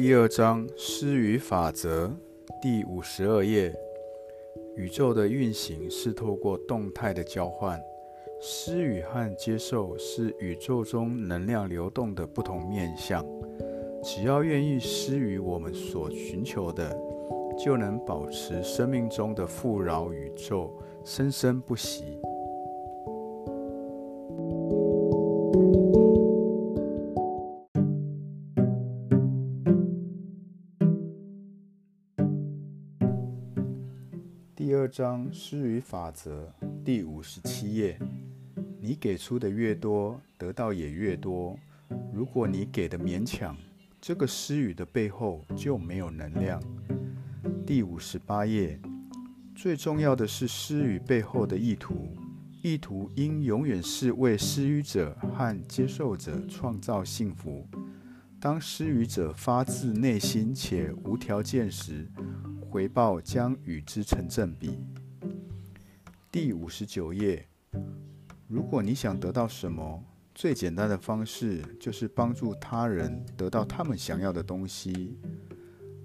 [0.00, 2.08] 第二章施与法则
[2.62, 3.74] 第五十二页。
[4.76, 7.76] 宇宙的运行是透过动态的交换，
[8.40, 13.26] 施予和接受是宇宙中能量流动的不同面向。
[14.00, 16.96] 只要愿意施予我们所寻求的，
[17.58, 20.72] 就能保持生命中的富饶宇宙
[21.02, 22.04] 生生不息。
[34.68, 36.52] 第二章施予法则
[36.84, 37.98] 第五十七页：
[38.78, 41.58] 你给出的越多，得到也越多。
[42.12, 43.56] 如果你给的勉强，
[43.98, 46.62] 这个施予的背后就没有能量。
[47.66, 48.78] 第五十八页：
[49.54, 52.14] 最重要的是施予背后的意图，
[52.60, 57.66] 意图应永远是为施予者和接受者创造幸福。
[58.38, 62.06] 当施予者发自内心且无条件时，
[62.70, 64.78] 回报将与之成正比。
[66.30, 67.48] 第五十九页，
[68.46, 75.16] 如果你想得到什么，最简单的方式就是帮助他人得到他们想要的东西。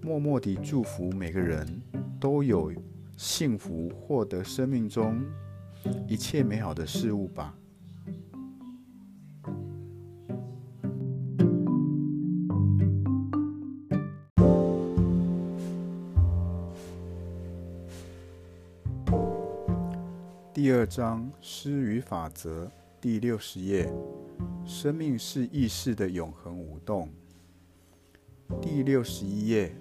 [0.00, 1.66] 默默地祝福每个人
[2.20, 2.72] 都有
[3.16, 5.20] 幸福，获得生命中
[6.06, 7.58] 一切美好的事物吧。
[20.62, 23.92] 第二章诗与法则第六十页：
[24.64, 27.08] 生命是意识的永恒舞动。
[28.60, 29.74] 第六十一页：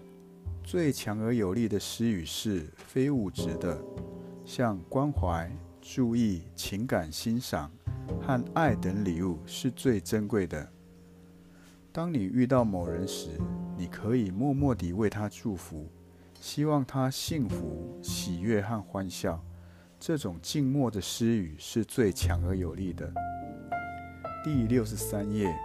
[0.63, 3.79] 最强而有力的诗语是非物质的，
[4.43, 7.71] 像关怀、注意、情感欣赏
[8.19, 10.67] 和爱等礼物是最珍贵的。
[11.91, 13.29] 当你遇到某人时，
[13.77, 15.87] 你可以默默地为他祝福，
[16.39, 19.39] 希望他幸福、喜悦和欢笑。
[20.03, 23.07] 这种静默的施语是最强而有力的。
[24.43, 25.55] 第六十三页，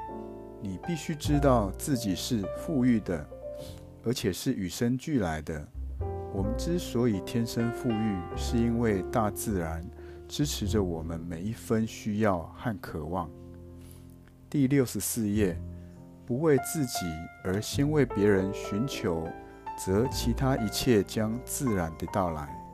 [0.60, 3.26] 你必须知道自己是富裕的，
[4.04, 5.66] 而且是与生俱来的。
[6.34, 9.82] 我们之所以天生富裕，是因为大自然
[10.28, 13.30] 支持着我们每一分需要和渴望。
[14.50, 15.58] 第六十四页，
[16.26, 17.06] 不为自己
[17.42, 19.26] 而先为别人寻求，
[19.82, 22.65] 则其他一切将自然的到来。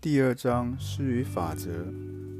[0.00, 1.84] 第二章施予法则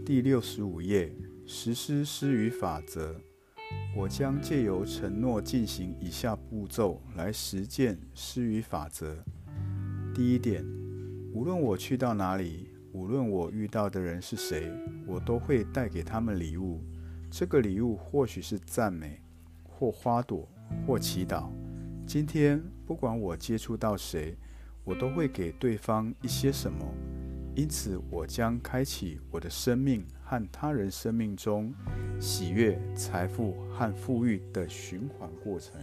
[0.06, 1.12] 第六十五页
[1.44, 3.20] 实施施予法则。
[3.96, 9.24] 我将借由承诺进行以下步骤来实践施予法则。
[10.14, 10.64] 第一点，
[11.32, 14.70] 无论我去到哪里，无论我遇到的人是谁，
[15.04, 16.80] 我都会带给他们礼物。
[17.28, 19.20] 这个礼物或许是赞美，
[19.64, 20.48] 或花朵，
[20.86, 21.50] 或祈祷。
[22.06, 24.36] 今天，不管我接触到谁，
[24.84, 26.86] 我都会给对方一些什么。
[27.58, 31.74] 因此，我将开启我的生命和他人生命中
[32.20, 35.74] 喜悦、财富和富裕的循环过程。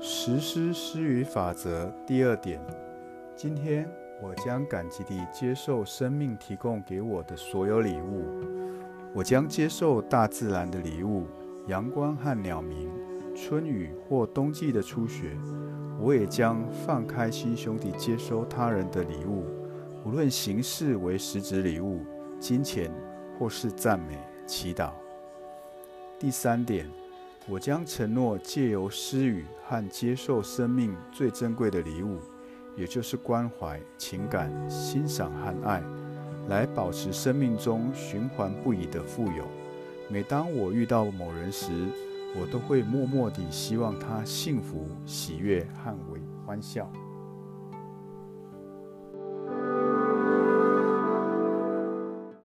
[0.00, 2.60] 实施施予法则第二点，
[3.36, 3.88] 今天。
[4.22, 8.24] 我将感激地接受生命提供给我的所有礼物。
[9.14, 11.26] 我将接受大自然的礼物，
[11.66, 12.90] 阳光和鸟鸣，
[13.34, 15.36] 春雨或冬季的初雪。
[15.98, 19.44] 我也将放开心胸地接收他人的礼物，
[20.04, 22.00] 无论形式为实质礼物、
[22.38, 22.90] 金钱
[23.38, 24.90] 或是赞美、祈祷。
[26.18, 26.86] 第三点，
[27.48, 32.18] 我将承诺借由施予和接受生命最珍贵的礼物。
[32.76, 35.82] 也就是关怀、情感、欣赏和爱，
[36.48, 39.44] 来保持生命中循环不已的富有。
[40.08, 41.70] 每当我遇到某人时，
[42.40, 46.90] 我都会默默地希望他幸福、喜悦和为欢笑。